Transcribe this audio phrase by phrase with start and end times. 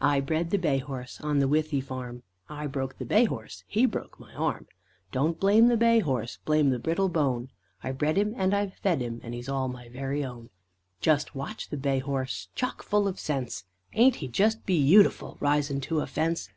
[0.00, 2.22] I bred the bay horse On the Withy Farm.
[2.48, 4.66] I broke the bay horse, He broke my arm.
[5.12, 7.50] Don't blame the bay horse, Blame the brittle bone,
[7.84, 10.48] I bred him and I've fed him, And he's all my very own.
[11.02, 13.64] Just watch the bay horse Chock full of sense!
[13.92, 16.48] Ain't he just beautiful, Risin' to a fence!